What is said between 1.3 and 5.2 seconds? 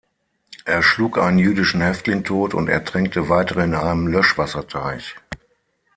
jüdischen Häftling tot und ertränkte weitere in einem Löschwasserteich.